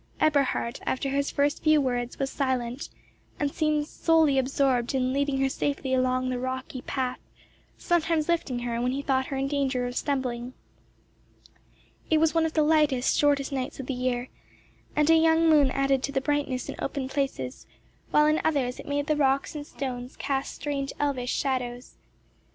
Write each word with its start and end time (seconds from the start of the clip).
Eberhard, 0.19 0.79
after 0.83 1.09
his 1.09 1.29
first 1.29 1.61
few 1.61 1.79
words, 1.79 2.17
was 2.17 2.31
silent, 2.31 2.89
and 3.39 3.53
seemed 3.53 3.85
solely 3.85 4.39
absorbed 4.39 4.95
in 4.95 5.13
leading 5.13 5.37
her 5.39 5.47
safely 5.47 5.93
along 5.93 6.29
the 6.29 6.39
rocky 6.39 6.81
path, 6.81 7.19
sometimes 7.77 8.27
lifting 8.27 8.57
her 8.65 8.81
when 8.81 8.93
he 8.93 9.03
thought 9.03 9.27
her 9.27 9.37
in 9.37 9.47
danger 9.47 9.85
of 9.85 9.95
stumbling. 9.95 10.55
It 12.09 12.17
was 12.19 12.33
one 12.33 12.47
of 12.47 12.53
the 12.53 12.63
lightest, 12.63 13.15
shortest 13.15 13.51
nights 13.51 13.79
of 13.79 13.85
the 13.85 13.93
year, 13.93 14.29
and 14.95 15.07
a 15.11 15.15
young 15.15 15.47
moon 15.47 15.69
added 15.69 16.01
to 16.01 16.11
the 16.11 16.19
brightness 16.19 16.67
in 16.67 16.73
open 16.79 17.07
places, 17.07 17.67
while 18.09 18.25
in 18.25 18.41
others 18.43 18.79
it 18.79 18.87
made 18.87 19.05
the 19.05 19.15
rocks 19.15 19.53
and 19.53 19.67
stones 19.67 20.15
cast 20.17 20.55
strange 20.55 20.91
elvish 20.99 21.31
shadows. 21.31 21.97